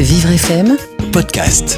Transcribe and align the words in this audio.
Vivre 0.00 0.30
FM 0.30 0.76
podcast. 1.10 1.76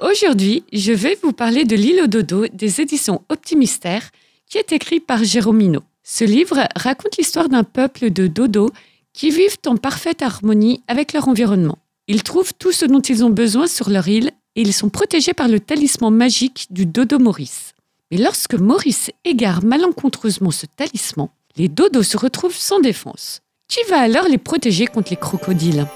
Aujourd'hui, 0.00 0.64
je 0.72 0.92
vais 0.92 1.16
vous 1.22 1.32
parler 1.32 1.64
de 1.64 1.76
L'île 1.76 2.00
au 2.02 2.06
dodo 2.08 2.48
des 2.52 2.80
éditions 2.80 3.22
Optimistère 3.28 4.10
qui 4.50 4.58
est 4.58 4.72
écrit 4.72 4.98
par 4.98 5.22
Jérôme 5.22 5.78
Ce 6.02 6.24
livre 6.24 6.66
raconte 6.74 7.16
l'histoire 7.16 7.48
d'un 7.48 7.62
peuple 7.62 8.10
de 8.10 8.26
dodos 8.26 8.72
qui 9.12 9.30
vivent 9.30 9.58
en 9.66 9.76
parfaite 9.76 10.22
harmonie 10.22 10.82
avec 10.88 11.12
leur 11.12 11.28
environnement. 11.28 11.78
Ils 12.08 12.24
trouvent 12.24 12.54
tout 12.58 12.72
ce 12.72 12.86
dont 12.86 13.00
ils 13.00 13.24
ont 13.24 13.30
besoin 13.30 13.68
sur 13.68 13.88
leur 13.88 14.08
île 14.08 14.32
et 14.56 14.62
ils 14.62 14.74
sont 14.74 14.88
protégés 14.88 15.32
par 15.32 15.46
le 15.46 15.60
talisman 15.60 16.12
magique 16.12 16.66
du 16.70 16.86
dodo 16.86 17.20
Maurice. 17.20 17.74
Mais 18.10 18.18
lorsque 18.18 18.54
Maurice 18.54 19.12
égare 19.24 19.64
malencontreusement 19.64 20.50
ce 20.50 20.66
talisman, 20.66 21.28
les 21.56 21.68
dodos 21.68 22.02
se 22.02 22.16
retrouvent 22.16 22.56
sans 22.56 22.80
défense. 22.80 23.40
Qui 23.68 23.78
va 23.88 24.00
alors 24.00 24.26
les 24.28 24.38
protéger 24.38 24.86
contre 24.86 25.10
les 25.10 25.16
crocodiles? 25.16 25.86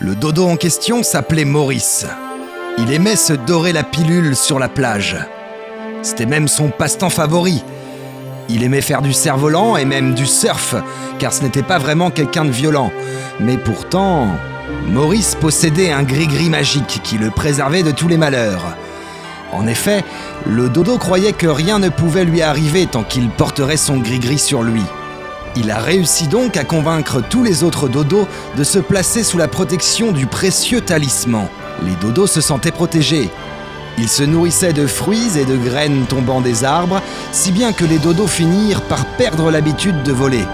Le 0.00 0.16
dodo 0.16 0.44
en 0.44 0.56
question 0.56 1.04
s'appelait 1.04 1.44
Maurice. 1.44 2.04
Il 2.78 2.92
aimait 2.92 3.14
se 3.14 3.32
dorer 3.32 3.72
la 3.72 3.84
pilule 3.84 4.34
sur 4.34 4.58
la 4.58 4.68
plage. 4.68 5.16
C'était 6.02 6.26
même 6.26 6.48
son 6.48 6.68
passe-temps 6.68 7.10
favori. 7.10 7.62
Il 8.48 8.64
aimait 8.64 8.80
faire 8.80 9.02
du 9.02 9.12
cerf-volant 9.12 9.76
et 9.76 9.84
même 9.84 10.14
du 10.14 10.26
surf, 10.26 10.74
car 11.20 11.32
ce 11.32 11.44
n'était 11.44 11.62
pas 11.62 11.78
vraiment 11.78 12.10
quelqu'un 12.10 12.44
de 12.44 12.50
violent. 12.50 12.90
Mais 13.38 13.56
pourtant, 13.56 14.26
Maurice 14.88 15.36
possédait 15.36 15.92
un 15.92 16.02
gris-gris 16.02 16.50
magique 16.50 17.00
qui 17.04 17.18
le 17.18 17.30
préservait 17.30 17.84
de 17.84 17.92
tous 17.92 18.08
les 18.08 18.18
malheurs. 18.18 18.76
En 19.52 19.68
effet, 19.68 20.04
le 20.46 20.68
dodo 20.68 20.98
croyait 20.98 21.32
que 21.32 21.46
rien 21.46 21.78
ne 21.78 21.88
pouvait 21.88 22.24
lui 22.24 22.42
arriver 22.42 22.86
tant 22.86 23.04
qu'il 23.04 23.30
porterait 23.30 23.76
son 23.76 23.98
gris-gris 23.98 24.40
sur 24.40 24.64
lui. 24.64 24.82
Il 25.56 25.70
a 25.70 25.78
réussi 25.78 26.26
donc 26.26 26.56
à 26.56 26.64
convaincre 26.64 27.22
tous 27.22 27.44
les 27.44 27.62
autres 27.62 27.88
dodos 27.88 28.26
de 28.56 28.64
se 28.64 28.80
placer 28.80 29.22
sous 29.22 29.38
la 29.38 29.46
protection 29.46 30.10
du 30.10 30.26
précieux 30.26 30.80
talisman. 30.80 31.46
Les 31.84 31.94
dodos 31.96 32.26
se 32.26 32.40
sentaient 32.40 32.72
protégés. 32.72 33.30
Ils 33.96 34.08
se 34.08 34.24
nourrissaient 34.24 34.72
de 34.72 34.88
fruits 34.88 35.38
et 35.38 35.44
de 35.44 35.56
graines 35.56 36.06
tombant 36.06 36.40
des 36.40 36.64
arbres, 36.64 37.00
si 37.30 37.52
bien 37.52 37.72
que 37.72 37.84
les 37.84 37.98
dodos 37.98 38.26
finirent 38.26 38.82
par 38.82 39.06
perdre 39.16 39.52
l'habitude 39.52 40.02
de 40.02 40.12
voler. 40.12 40.44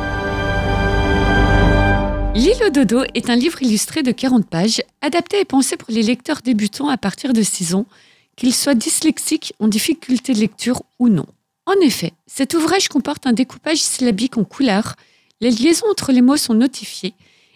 L'île 2.34 2.62
au 2.66 2.70
dodo 2.70 3.02
est 3.14 3.30
un 3.30 3.36
livre 3.36 3.62
illustré 3.62 4.02
de 4.02 4.12
40 4.12 4.46
pages, 4.46 4.82
adapté 5.00 5.40
et 5.40 5.44
pensé 5.46 5.78
pour 5.78 5.90
les 5.90 6.02
lecteurs 6.02 6.40
débutants 6.44 6.88
à 6.88 6.98
partir 6.98 7.32
de 7.32 7.42
6 7.42 7.74
ans, 7.74 7.86
qu'ils 8.36 8.54
soient 8.54 8.74
dyslexiques, 8.74 9.54
en 9.60 9.68
difficulté 9.68 10.34
de 10.34 10.40
lecture 10.40 10.82
ou 10.98 11.08
non. 11.08 11.26
En 11.70 11.80
effet, 11.82 12.14
cet 12.26 12.54
ouvrage 12.54 12.88
comporte 12.88 13.28
un 13.28 13.32
découpage 13.32 13.80
syllabique 13.80 14.36
en 14.36 14.42
couleurs, 14.42 14.96
les 15.40 15.52
liaisons 15.52 15.86
entre 15.88 16.10
les 16.10 16.20
mots 16.20 16.36
sont 16.36 16.54
notifiées 16.54 17.14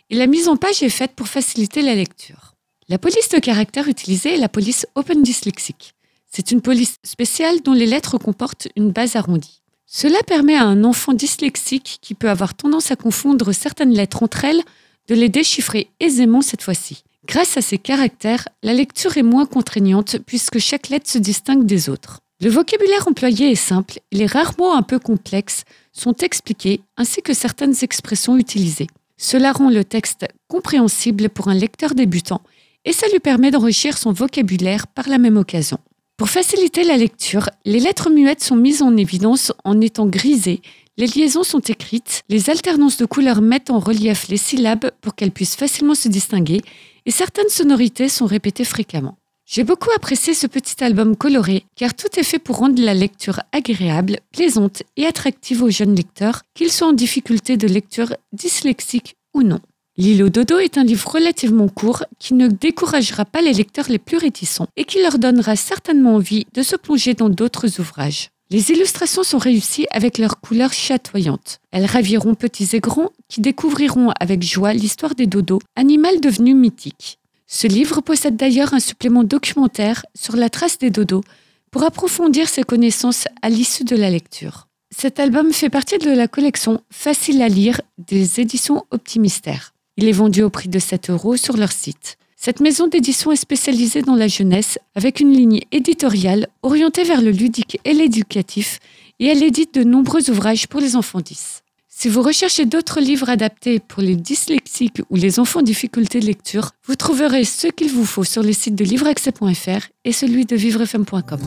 et 0.08 0.14
la 0.14 0.28
mise 0.28 0.46
en 0.46 0.56
page 0.56 0.84
est 0.84 0.88
faite 0.88 1.16
pour 1.16 1.26
faciliter 1.26 1.82
la 1.82 1.96
lecture. 1.96 2.54
La 2.88 2.98
police 2.98 3.28
de 3.30 3.40
caractère 3.40 3.88
utilisée 3.88 4.34
est 4.34 4.38
la 4.38 4.48
police 4.48 4.86
Open 4.94 5.20
Dyslexique. 5.20 5.94
C'est 6.30 6.52
une 6.52 6.60
police 6.60 6.98
spéciale 7.02 7.60
dont 7.62 7.72
les 7.72 7.86
lettres 7.86 8.16
comportent 8.18 8.68
une 8.76 8.92
base 8.92 9.16
arrondie. 9.16 9.62
Cela 9.84 10.22
permet 10.22 10.54
à 10.54 10.62
un 10.62 10.84
enfant 10.84 11.12
dyslexique 11.12 11.98
qui 12.00 12.14
peut 12.14 12.30
avoir 12.30 12.54
tendance 12.54 12.92
à 12.92 12.96
confondre 12.96 13.50
certaines 13.50 13.94
lettres 13.94 14.22
entre 14.22 14.44
elles 14.44 14.62
de 15.08 15.16
les 15.16 15.28
déchiffrer 15.28 15.88
aisément 15.98 16.40
cette 16.40 16.62
fois-ci. 16.62 17.02
Grâce 17.26 17.56
à 17.56 17.62
ces 17.62 17.78
caractères, 17.78 18.48
la 18.62 18.74
lecture 18.74 19.16
est 19.16 19.24
moins 19.24 19.46
contraignante 19.46 20.18
puisque 20.24 20.60
chaque 20.60 20.88
lettre 20.88 21.10
se 21.10 21.18
distingue 21.18 21.66
des 21.66 21.88
autres. 21.88 22.20
Le 22.40 22.50
vocabulaire 22.50 23.06
employé 23.06 23.52
est 23.52 23.54
simple, 23.54 24.00
les 24.10 24.27
rares 24.27 24.54
mots 24.58 24.72
un 24.72 24.82
peu 24.82 24.98
complexes 24.98 25.64
sont 25.92 26.14
expliqués 26.14 26.80
ainsi 26.96 27.22
que 27.22 27.32
certaines 27.32 27.77
expressions 27.82 28.36
utilisées. 28.36 28.88
Cela 29.16 29.52
rend 29.52 29.70
le 29.70 29.84
texte 29.84 30.27
compréhensible 30.48 31.28
pour 31.28 31.48
un 31.48 31.55
lecteur 31.55 31.94
débutant 31.94 32.42
et 32.84 32.92
ça 32.92 33.06
lui 33.08 33.20
permet 33.20 33.52
d'enrichir 33.52 33.96
son 33.96 34.12
vocabulaire 34.12 34.88
par 34.88 35.08
la 35.08 35.18
même 35.18 35.36
occasion. 35.36 35.78
Pour 36.17 36.28
faciliter 36.28 36.84
la 36.84 36.96
lecture, 36.96 37.50
les 37.64 37.80
lettres 37.80 38.11
muettes 38.11 38.42
sont 38.42 38.56
mises 38.56 38.83
en 38.83 38.96
évidence 38.96 39.52
en 39.64 39.80
étant 39.80 40.06
grisées, 40.06 40.61
les 40.96 41.06
liaisons 41.06 41.42
sont 41.42 41.61
écrites, 41.61 42.22
les 42.28 42.51
alternances 42.51 42.98
de 42.98 43.06
couleurs 43.06 43.42
mettent 43.42 43.70
en 43.70 43.80
relief 43.80 44.28
les 44.28 44.36
syllabes 44.36 44.90
pour 45.01 45.14
qu'elles 45.14 45.33
puissent 45.33 45.56
facilement 45.56 45.95
se 45.95 46.08
distinguer 46.08 46.62
et 47.06 47.11
certaines 47.11 47.48
sonorités 47.48 48.08
sont 48.08 48.27
répétées 48.27 48.64
fréquemment. 48.64 49.18
J'ai 49.46 49.62
beaucoup 49.62 49.90
apprécié 49.94 50.32
ce 50.32 50.46
petit 50.46 50.82
album 50.82 51.16
coloré 51.16 51.66
car 51.77 51.92
tout 51.94 52.18
est 52.18 52.24
fait 52.24 52.38
pour 52.38 52.56
rendre 52.56 52.82
la 52.82 52.94
lecture 52.94 53.40
agréable, 53.52 54.20
plaisante 54.32 54.82
et 54.96 55.06
attractive 55.06 55.62
aux 55.62 55.70
jeunes 55.70 55.94
lecteurs, 55.94 56.42
qu'ils 56.55 56.72
soient 56.72 56.88
en 56.88 56.92
difficulté 56.94 57.58
de 57.58 57.68
lecture 57.68 58.14
dyslexique 58.33 59.16
ou 59.34 59.42
non. 59.42 59.60
L'île 59.96 60.28
dodo 60.30 60.58
est 60.58 60.78
un 60.78 60.83
livre 60.83 61.08
relativement 61.08 61.68
court 61.68 62.04
qui 62.18 62.34
ne 62.34 62.48
découragera 62.48 63.24
pas 63.27 63.42
les 63.42 63.52
lecteurs 63.52 63.88
les 63.88 63.98
plus 63.98 64.16
réticents 64.16 64.66
et 64.77 64.84
qui 64.84 65.00
leur 65.02 65.18
donnera 65.18 65.56
certainement 65.56 66.16
envie 66.16 66.46
de 66.54 66.62
se 66.62 66.74
plonger 66.74 67.14
dans 67.14 67.28
d'autres 67.28 67.78
ouvrages. 67.78 68.30
Les 68.50 68.70
illustrations 68.70 69.22
sont 69.22 69.38
réussies 69.38 69.86
avec 69.90 70.18
leurs 70.18 70.40
couleurs 70.40 70.72
chatoyantes. 70.72 71.60
Elles 71.70 71.86
raviront 71.86 72.34
petits 72.34 72.70
et 72.74 72.80
grands 72.80 73.10
qui 73.28 73.40
découvriront 73.40 74.10
avec 74.18 74.42
joie 74.42 74.72
l'histoire 74.72 75.14
des 75.14 75.27
dodos, 75.27 75.60
animal 75.77 76.20
devenu 76.20 76.54
mythique. 76.54 77.18
Ce 77.46 77.66
livre 77.66 78.00
possède 78.00 78.36
d'ailleurs 78.36 78.74
un 78.74 78.80
supplément 78.80 79.24
documentaire 79.24 80.05
sur 80.14 80.36
la 80.36 80.50
trace 80.50 80.78
des 80.78 80.90
dodos 80.90 81.24
pour 81.70 81.82
approfondir 81.82 82.48
ses 82.48 82.62
connaissances 82.62 83.27
à 83.42 83.48
l'issue 83.48 83.84
de 83.84 83.96
la 83.96 84.10
lecture. 84.10 84.68
Cet 84.96 85.18
album 85.18 85.52
fait 85.52 85.70
partie 85.70 85.98
de 85.98 86.10
la 86.10 86.28
collection 86.28 86.80
Facile 86.90 87.42
à 87.42 87.48
lire 87.48 87.80
des 87.98 88.40
éditions 88.40 88.84
Optimistère. 88.92 89.74
Il 89.96 90.08
est 90.08 90.12
vendu 90.12 90.42
au 90.42 90.50
prix 90.50 90.68
de 90.68 90.78
7 90.78 91.10
euros 91.10 91.36
sur 91.36 91.56
leur 91.56 91.72
site. 91.72 92.16
Cette 92.36 92.60
maison 92.60 92.86
d'édition 92.86 93.33
est 93.33 93.36
spécialisée 93.36 94.02
dans 94.02 94.14
la 94.14 94.28
jeunesse 94.28 94.78
avec 94.94 95.18
une 95.18 95.33
ligne 95.33 95.62
éditoriale 95.72 96.46
orientée 96.62 97.02
vers 97.02 97.22
le 97.22 97.30
ludique 97.30 97.80
et 97.84 97.92
l'éducatif 97.92 98.78
et 99.18 99.27
elle 99.27 99.42
édite 99.42 99.74
de 99.74 99.83
nombreux 99.83 100.30
ouvrages 100.30 100.68
pour 100.68 100.80
les 100.80 100.94
enfants 100.94 101.20
10. 101.20 101.64
Si 101.96 102.08
vous 102.08 102.22
recherchez 102.22 102.66
d'autres 102.66 103.00
livres 103.00 103.30
adaptés 103.30 103.78
pour 103.78 104.02
les 104.02 104.16
dyslexiques 104.16 105.00
ou 105.10 105.16
les 105.16 105.38
enfants 105.38 105.60
en 105.60 105.62
difficulté 105.62 106.18
de 106.18 106.27
lecture, 106.27 106.72
vous 106.86 106.96
trouverez 106.96 107.44
ce 107.44 107.68
qu'il 107.68 107.88
vous 107.88 108.05
faut 108.05 108.24
sur 108.24 108.42
les 108.42 108.52
sites 108.52 108.74
de 108.74 108.84
livreaccès.fr 108.84 109.86
et 110.04 110.12
celui 110.12 110.44
de 110.44 110.56
vivrefm.com. 110.56 111.38